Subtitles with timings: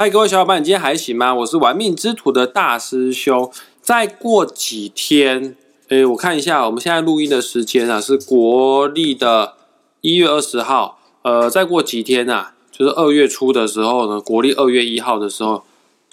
[0.00, 1.34] 嗨，各位小伙伴，你今天还行吗？
[1.34, 3.52] 我是玩命之徒的大师兄。
[3.82, 5.54] 再过几天，
[5.88, 9.56] 诶，我看一下，我们现在录音的时间啊，是国历的
[10.00, 10.98] 一月二十号。
[11.20, 15.64] 呃，再过几天啊，就是二月初的时候呢，国历二月一号的时候，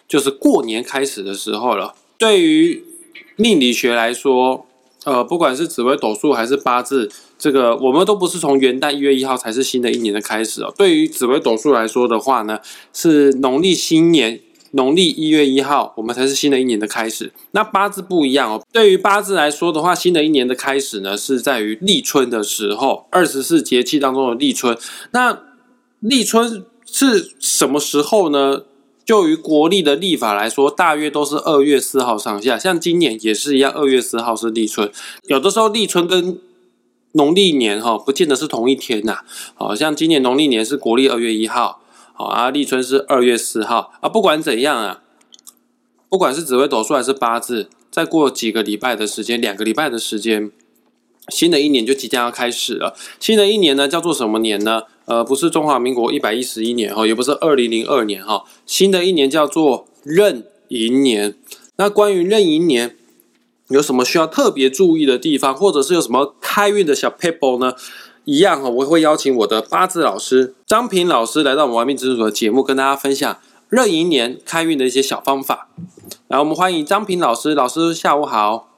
[0.05, 1.95] 就是过年开始的时候了。
[2.17, 2.83] 对于
[3.37, 4.66] 命理学来说，
[5.07, 7.09] 呃，不管是紫微斗数还是八字。
[7.39, 10.73] 这个我们都不是从元旦一月一号才是新的一年的开始哦。
[10.77, 12.59] 对于紫微斗数来说的话呢，
[12.91, 14.41] 是农历新年
[14.71, 17.31] 农历一月一号，我们才是新的一年的开始。
[17.51, 18.61] 那八字不一样哦。
[18.73, 24.77] 对于八字来说的话，新的一年的开始呢，是在于立春的时候，二十四节气当中的立春。
[25.11, 25.39] 那
[26.01, 28.63] 立春是什么时候呢？
[29.07, 32.59] 就于国历的历法来说，大约都是二月四号上下。
[32.59, 34.91] 像今年也是一样，二月四号是立春。
[35.29, 36.37] 有的时候立春跟
[37.13, 39.19] 农历年哈，不见得是同一天呐。
[39.55, 41.79] 好像今年农历年是国历二月一号，
[42.11, 44.09] 好啊，立春是二月四号啊。
[44.09, 45.01] 不管怎样啊，
[46.09, 50.51] 不管是紫微斗数还是八字，再过几个礼拜的时间，两个礼拜的时间，
[51.29, 52.93] 新的一年就即将要开始了。
[53.21, 54.81] 新的一年呢，叫做什么年呢？
[55.07, 58.45] 呃，不是中华民国一百一十一年哈，也不是二零零二年哈。
[58.65, 61.35] 新的一年叫做壬寅年。
[61.75, 62.95] 那关于壬寅年。
[63.69, 67.73] 有什么需要特别注意的地方，或者是有什么开运的小 paper 呢？
[68.23, 75.67] 一样哈，我会邀请我的八字老师张平老师来到我们玩命之主的节目，跟大家分享壬寅年开运的一些小方法。
[76.29, 78.69] 来，我们欢迎张平老师，老师下午好，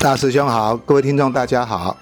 [0.00, 1.96] 大师兄好，各位听众大家好。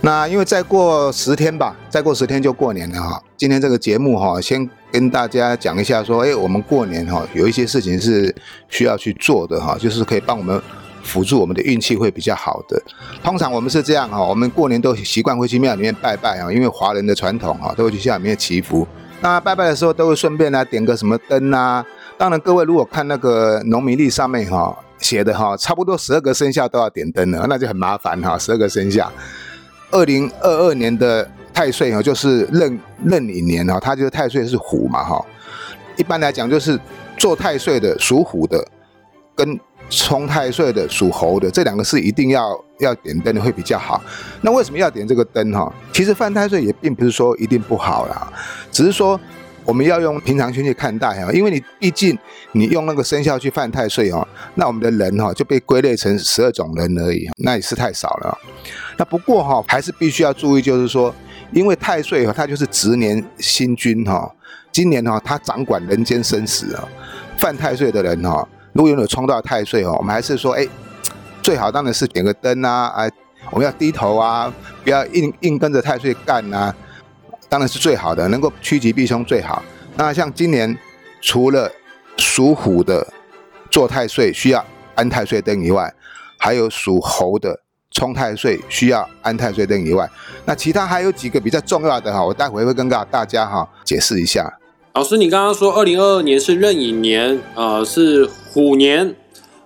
[0.00, 3.22] 那因为再过十天吧，再过十天就过年了哈。
[3.36, 8.34] 今天这个节目哈，先跟大家讲一下说，哎，我们过年哈有一些事情是
[8.68, 10.60] 需要去做的哈，就是可以帮我们。
[11.04, 12.78] 辅助我们的运气会比较好的。
[13.24, 18.86] 通常我们是这样哈，我们过年都习惯会去庙里面拜拜啊，因为华人的传统哈，都会去庙里面祈福。
[19.22, 21.82] 那拜拜的时候都会顺便来点个什么灯啊。
[22.18, 28.38] 当然，各位如果看那个农民历上面哈写的哈，差不多十二个生肖都要点灯了，那就很麻烦哈。
[28.38, 29.10] 十二个生肖，
[29.90, 35.24] 二零二二年的太岁哈，就是壬壬寅年哈，它就是太岁是虎嘛哈。
[35.96, 36.78] 一般来讲，就是
[37.16, 38.66] 做太岁的属虎的
[39.34, 39.58] 跟。
[39.90, 43.98] 冲太岁的属猴的，这两个是一定要要点灯的会比较好。
[44.42, 45.72] 那为什么要点这个灯哈？
[45.94, 48.30] 其实犯太岁也并不是说一定不好啦，
[48.70, 49.18] 只是说
[49.68, 51.30] 我们要用平常心去看待哈。
[51.30, 52.18] 因为你毕竟
[52.52, 58.38] 你用那个生肖去犯太岁哦，那我们的人哈就被归类成十二种人而已，那也是太少了。
[58.96, 61.14] 那不过哈还是必须要注意，就是说，
[61.52, 64.34] 因为太岁哈它就是值年星君哈，
[64.72, 66.88] 今年哈它掌管人间生死啊，
[67.36, 68.48] 犯太岁的人哈。
[68.72, 70.66] 如果有冲到太岁哦，我们还是说，哎，
[71.42, 73.10] 最好当然是点个灯啊，哎，
[73.50, 74.50] 我们要低头啊，
[74.82, 76.74] 不要硬硬跟着太岁干啊，
[77.48, 79.62] 当然是最好的，能够趋吉避凶最好。
[79.96, 80.76] 那像今年
[81.20, 81.70] 除了
[82.16, 83.06] 属虎的
[83.70, 84.64] 做太岁需要
[84.94, 85.92] 安太岁灯以外，
[86.36, 87.60] 还有属猴的
[87.90, 90.08] 冲太岁需要安太岁灯以外，
[90.44, 94.58] 那其他还有几个比较重要的哈，我待会会跟大大家哈解释一下。
[94.94, 99.14] 老师，你刚刚说二零二二年是壬寅年，呃，是虎年。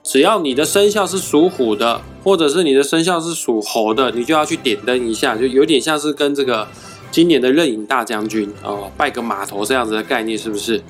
[0.04, 6.66] 只要你的生肖是属虎的，或者是你的生肖是属猴的，你就要去点灯一下，就有点像是跟这个
[7.12, 10.82] 今年的任影大将军哦，拜个码头这样子的概念，是不是？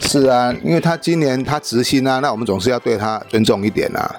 [0.00, 4.16] 是啊，因为他今年他执行啊，那我们总是要对他尊重一点啊。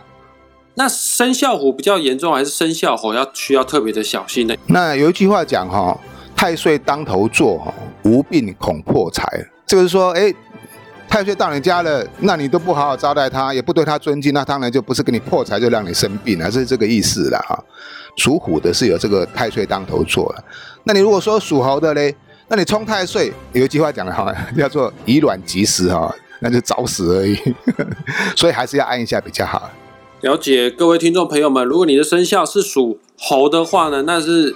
[0.76, 4.56] 那生肖虎比较严重，还是生肖猴要需要特别的小心呢？
[4.68, 6.00] 那有一句话讲哈，
[6.36, 7.74] 太岁当头坐，哈，
[8.04, 9.26] 无病恐破财。
[9.68, 10.34] 就是说，哎，
[11.10, 17.58] 太岁到你家了，那你都不好好招待他，也不对他尊敬，那当然就不是给你破财，就让你生病了，是这个意思了哈。
[18.16, 20.44] 属虎的是有这个太岁当头坐了，
[20.84, 22.16] 那你如果说属猴的嘞，
[22.48, 27.36] 那你冲太岁，有一句话讲的哈， 叫做以卵击石哈，那就找死而已，
[28.38, 29.70] 所以还是要按一下比较好。
[30.22, 34.56] 了解各位听众朋友们，如果你的生肖是属猴的话呢，那是。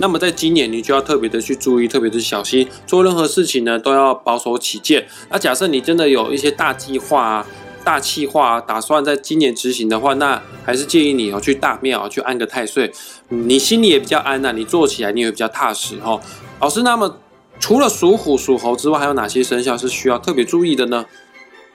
[0.00, 5.06] 那么在今年，你就要特别的去注意，特别的小心，做任何事情呢都要保守起见。
[5.28, 7.46] 那假设你真的有一些大计划啊、
[7.84, 12.90] 大计划打算在今年执行的话，那还是建议你哦去大庙去安个太岁，
[13.28, 16.18] 你心里也比较安呐，你做起来你也比较踏实哈。
[16.60, 17.18] 老师，那么
[17.58, 21.04] 除了属虎、属猴之外，还有哪些生肖是需要特别注意的呢？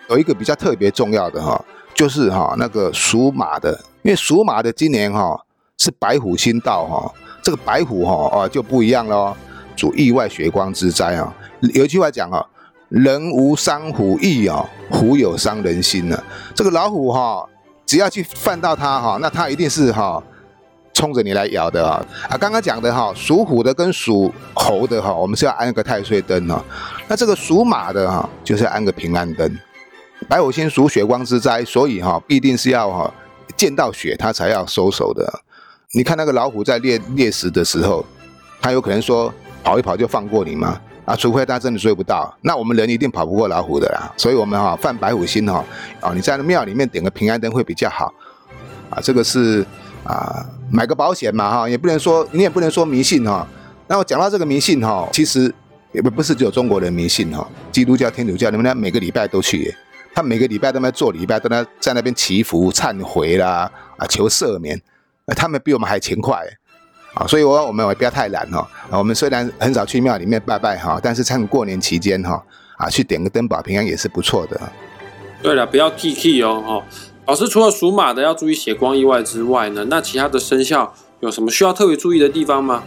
[0.09, 1.63] 有一个比较特别重要的哈，
[1.93, 5.39] 就是哈那个属马的，因为属马的今年哈
[5.77, 7.13] 是白虎星到哈。
[7.45, 9.37] 这个白虎哈啊就不一样了，
[9.75, 11.31] 主意外血光之灾啊。
[11.75, 12.43] 有一句话讲啊，
[12.89, 16.23] 人无伤虎意啊，虎有伤人心呢。
[16.55, 17.47] 这个老虎哈，
[17.85, 20.23] 只要去犯到它哈，那它一定是哈
[20.91, 22.35] 冲着你来咬的啊啊！
[22.35, 26.59] 刚刚讲的哈，属虎的跟属猴的哈，我们是要安个太岁灯哦。
[27.07, 29.55] 那这个属马的哈，就是要安个平安灯。
[30.27, 33.13] 白虎星属血光之灾，所以哈，必定是要哈
[33.55, 35.31] 见到血它才要收手的。
[35.95, 38.05] 你看那个老虎在猎猎食的时候，
[38.61, 39.33] 它有可能说
[39.63, 40.79] 跑一跑就放过你吗？
[41.05, 44.11] 啊，除非它真的追不到，那我们人一定跑不过老虎的啦。
[44.17, 45.63] 所以我们哈犯白虎心哈
[46.01, 48.13] 啊，你在庙里面点个平安灯会比较好
[48.89, 48.99] 啊。
[49.01, 49.65] 这个是。
[50.03, 53.47] 啊，买个保险嘛，哈，也不能说你也不能说迷信哈。
[53.87, 55.51] 那我讲到这个迷信哈，其实
[55.91, 59.75] 也不不是只有中国人迷信哈，基督教、天主教，你们那每个礼拜都去耶，
[60.13, 63.67] 他每个礼拜都在做礼拜，都在在那边祈福、忏悔啦，
[63.97, 64.79] 啊，求赦免，
[65.33, 66.45] 他们比我们还勤快
[67.13, 67.25] 啊。
[67.25, 68.67] 所以，我我们也不要太懒哈。
[68.91, 72.43] 我们虽然很少去庙里面拜拜哈，但是趁过年期间哈，
[72.77, 74.59] 啊，去点个灯保平安也是不错的。
[75.41, 76.83] 对了，不要 K K 哦，哈。
[77.27, 82.83] 老师除了属马的要注意血光意外之外呢，那其他的生肖有什么需要特别注意的地方吗？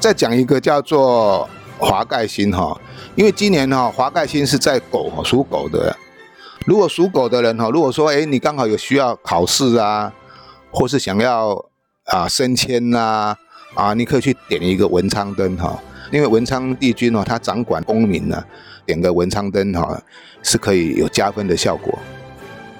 [0.00, 2.80] 再讲一个叫做华盖星哈，
[3.14, 5.94] 因为今年哈华盖星是在狗属狗的，
[6.64, 10.10] 如果属狗的人哈，如果说哎你刚好有需要考试啊，
[10.70, 11.66] 或是想要
[12.04, 13.36] 啊升迁呐
[13.74, 15.78] 啊，你可以去点一个文昌灯哈，
[16.10, 18.42] 因为文昌帝君哦他掌管功名呢，
[18.86, 20.02] 点个文昌灯哈
[20.42, 21.98] 是可以有加分的效果。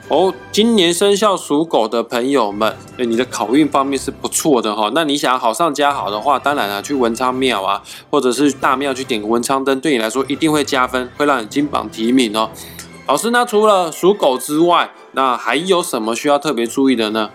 [0.08, 4.90] 哦，今年生肖属狗的朋友们，哎，你的考运方面是不错的哈。
[4.94, 12.50] 那你想好上加好的话，当然了，去文昌庙啊，或者是大庙去点个文昌灯，对你来说一定会加分，会让你金榜题名哦。
[13.06, 17.28] 老师，那除了属狗之外，那还有什么需要特别注意的呢？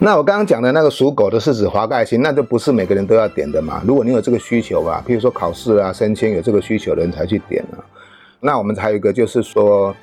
[0.00, 3.82] 那我刚刚讲的那个属狗的是指华盖星，那就不是每个人都要点的嘛。
[3.86, 7.78] 如果你有这个需求吧，譬如说考试啊、升迁有这个需求的人才去点啊。
[8.40, 9.94] 那我们还有一个就是说。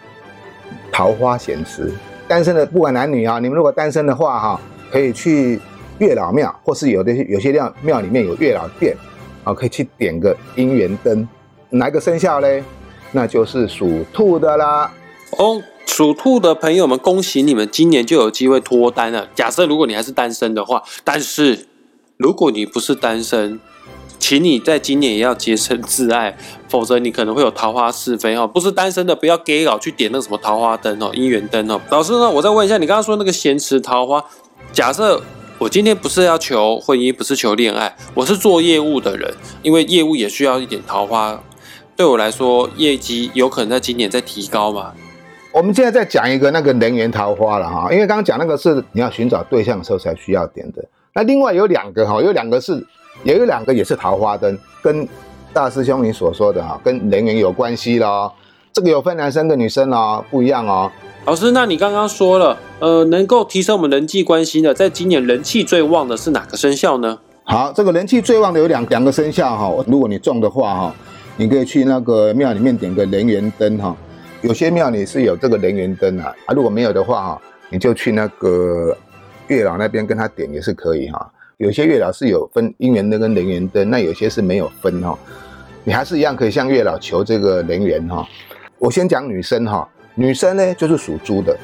[0.91, 1.91] 桃花闲时，
[2.25, 5.59] 单身的不管男女啊，你们如果单身的话哈，可以去
[5.99, 8.95] 月老庙，或是有的有些庙庙里面有月老殿，
[9.43, 11.27] 啊，可以去点个姻缘灯。
[11.69, 12.63] 哪个生肖嘞？
[13.11, 14.89] 那就是属兔的啦。
[15.37, 19.27] 哦，属兔的朋友们，恭喜你们，今年就有机会脱单了。
[19.35, 21.67] 假设如果你还是单身的话，但是
[22.17, 23.59] 如果你不是单身。
[24.17, 26.35] 请你在今年也要洁身自爱，
[26.67, 28.47] 否则你可能会有桃花是非哦。
[28.47, 31.79] 不是单身的不要给老去点那个什么桃花灯哦，姻缘灯哦。
[31.91, 34.23] 老师呢，我再问一下，你刚刚说那个咸池桃花，
[34.71, 35.21] 假设
[35.59, 41.43] 我今天不是要求婚姻，不是求恋爱，我是做业务的人，因为业务也需要一点桃花，
[41.95, 44.93] 对我来说业绩有可能在今年在提高嘛？
[45.55, 52.85] 我们现在再讲一个那个人缘桃花了哈，因为刚刚讲那个是你要寻找对象的时候才需要点的，那另外有两个哈，有两个是。
[53.23, 55.07] 也有两个也是桃花灯，跟
[55.53, 58.29] 大师兄你所说的哈，跟人缘有关系咯。
[58.73, 60.91] 这个有分男生跟女生哦，不一样哦。
[61.23, 67.17] 老师，那你刚刚说了，呃，能够提升我们人际关系的，在今年人气最旺的是哪个生肖呢？
[67.45, 69.73] 好，这个人气最旺的有两两个生肖哈。
[69.87, 70.95] 如果你中的话哈，
[71.37, 73.95] 你可以去那个庙里面点个人缘灯哈。
[74.45, 78.95] 有些庙里是有这个人缘灯啊，啊，如果没有的话哈，你就去那个
[79.47, 81.31] 月老那边跟他点也是可以哈。
[81.57, 85.17] 有些月老是有分姻缘灯跟人缘灯，那有些是没有分哈。
[85.83, 88.23] 你还是一样可以向月老求这个人缘哈。
[88.77, 91.57] 我先讲女生哈，女生呢就是属猪的。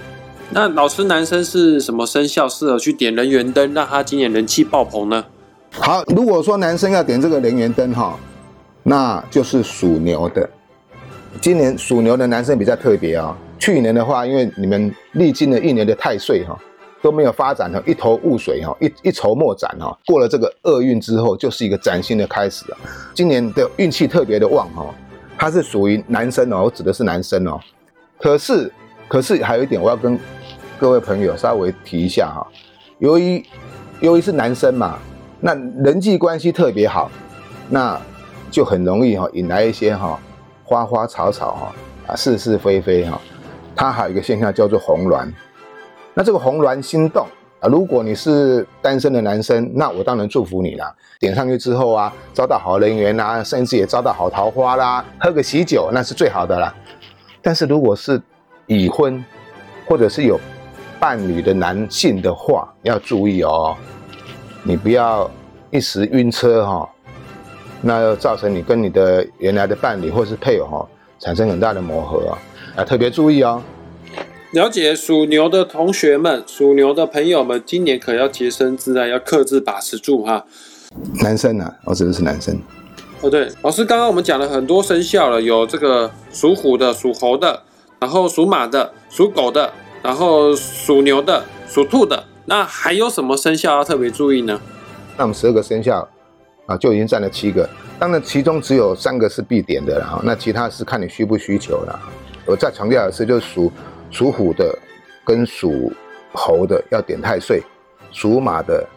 [0.50, 5.24] 那老师，男生是什么生肖适合去点人缘灯，让他今年人气爆棚呢？
[5.70, 8.18] 好，如果说男生要点这个人缘灯哈，
[8.82, 10.50] 那就是属牛的。
[11.40, 13.38] 今年属牛的男生比较特别啊。
[13.60, 16.58] 去年的话，因为你们历经了一年的太岁哈。
[17.04, 19.98] 都没有发展哈，一头雾水哈，一一筹莫展哈。
[20.06, 22.78] 过了这个厄运之后，就是一个崭新的开始啊。
[23.16, 24.86] 今年的运气特别的旺哈，
[25.36, 27.60] 它是属于男生哦，我指的是男生哦。
[28.20, 28.72] 可是，
[29.08, 30.16] 可是还有一点，我要跟
[30.80, 32.48] 各位朋友稍微提一下哈。
[33.00, 33.44] 由于，
[34.00, 35.00] 由于是男生嘛，
[35.40, 37.10] 那人际关系特别好，
[37.68, 38.00] 那
[38.52, 40.20] 就很容易哈引来一些哈
[40.72, 41.74] 花花草草哈
[42.08, 43.20] 啊是是非非哈。
[43.76, 45.30] 它还有一个现象叫做红鸾。
[46.14, 47.28] 那这个红鸾心动
[47.60, 50.96] 啊，如果你是单身的男生，那我当然祝福你了。
[51.20, 56.74] 点上去之后啊，招到好人缘啊，甚至也招到好桃花啦，喝个喜酒那是最好的啦。
[57.42, 58.22] 但是如果是
[58.66, 59.24] 已婚
[59.86, 60.40] 或者是有
[61.02, 63.76] 伴侣的男性的话，要注意哦，
[64.64, 65.30] 你不要
[65.70, 66.90] 一时晕车哈，
[67.82, 70.88] 那要造成你跟你的原来的伴侣或是配偶哈
[71.20, 72.38] 产生很大的磨合啊，
[72.78, 73.62] 啊特别注意哦。
[74.52, 80.46] 了解属牛的同学们，属牛的朋友们，今年可要洁身自爱，要克制把持住哈。
[81.24, 81.74] 男生啊？
[81.86, 82.62] 我指的是男生。
[83.22, 87.62] 哦，对，老师，刚刚我们讲了很多生肖了，有这个属虎的、属猴的，
[88.00, 89.72] 然后属马的、属狗的，
[90.02, 92.26] 然后属牛的、属兔的。
[92.46, 94.60] 那还有什么生肖要特别注意呢？
[95.16, 96.10] 那我们十二个生肖
[96.66, 97.68] 啊，就已经占了七个。
[98.00, 102.00] 当然，其中只有三个是必点的了哈，那其他是看你需不需求了。
[102.46, 103.72] 我再强调一次，就是属
[104.10, 104.78] 属虎的
[105.24, 105.92] 跟属
[106.34, 107.62] 猴的要点太岁，
[108.12, 108.88] 属马的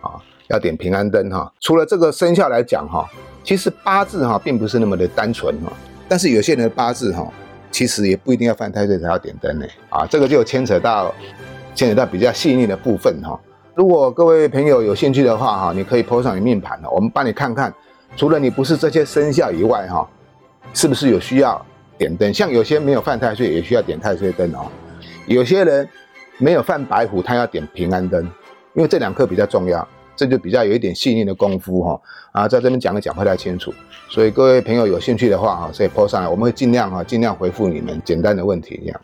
[0.00, 0.16] 啊
[0.48, 1.52] 要点平安灯哈。
[1.60, 3.06] 除了这个生肖来讲哈，
[3.42, 5.72] 其实八字哈并不是那么的单纯哈，
[6.08, 7.30] 但是有些人的八字哈，
[7.70, 11.14] 其实也不一定要犯太岁才要点灯呢啊，这个就牵扯到
[11.74, 13.38] 牵扯到比较细腻的部分哈。
[13.74, 17.74] 如果各位朋友有兴趣的话哈，你可以铺上你命盘我们帮你看看，
[18.16, 20.08] 除了你不是这些生肖以外哈，
[20.72, 21.60] 是不是有需要
[21.98, 22.32] 点灯？
[22.32, 24.70] 像有些没有犯太岁也需要点太岁灯哦，
[25.26, 25.88] 有些人
[26.38, 28.22] 没有犯白虎，他要点平安灯，
[28.74, 32.00] 因为这两颗比较重要，这就比较有一点细腻的功夫哈
[32.30, 33.74] 啊，在这边讲的讲不太清楚，
[34.08, 39.00] 所以各位朋友有兴趣的话哈，可以铺上来，我们会尽量哈尽量回复你们简单的问题这样。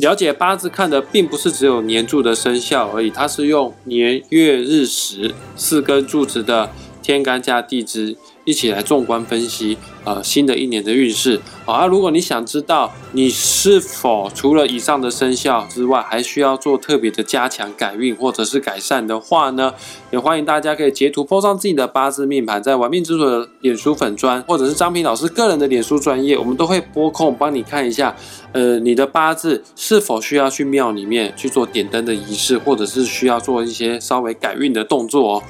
[0.00, 6.70] 了解八字看的并不是只有年柱的生肖而已，它是用年月日时四根柱子的
[7.02, 8.16] 天干加地支。
[8.48, 11.84] 一起来纵观分析，呃，新的一年的运势啊。
[11.84, 19.74] 如果你想知道你是否除了以上的生肖之外，还需要做特别的加强改运或者是改善的话呢，
[20.10, 28.16] 也欢迎大家可以截图 po 上自己的八字命盘，在玩命之所的脸书粉砖，或者是张平老师个人的脸书专业，我们都会拨空帮你看一下，
[28.52, 35.42] 呃，你的八字是否需要去庙里面去做点灯的仪式，或者是需要做一些稍微改运的动作哦。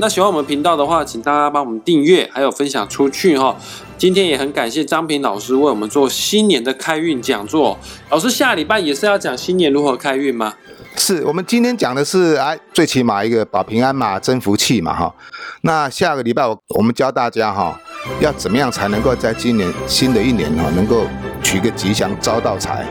[0.00, 3.54] 那喜欢我们频道的话，请大家帮我们订阅，还有分享出去哈。
[3.98, 7.78] 今天也很感谢张平老师为我们做新年的开运讲座。
[8.08, 10.54] 老师下礼拜也是要讲新年如何开运吗？
[10.96, 15.14] 是我们今天讲的是哎，最起码一个保平安嘛，增福气嘛哈。
[15.60, 17.78] 那下个礼拜我我们教大家哈，
[18.20, 21.02] 要怎么样才能够在今年新的一年哈，能够
[21.42, 22.86] 取个吉祥，招到财。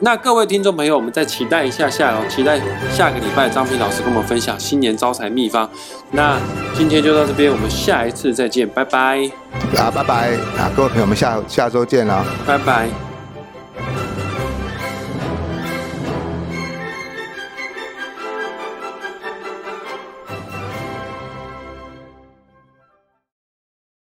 [0.00, 2.58] 那各位听众朋友，我们再期待一下下哦，期待
[2.90, 5.68] 下个礼拜张平老师跟我们分享新年招财秘方。
[6.12, 6.38] 那
[6.74, 9.30] 今天就到这边，我们下一次再见，拜拜。
[9.76, 13.09] 啊，拜拜啊，各位朋友们，下下周见了，拜拜。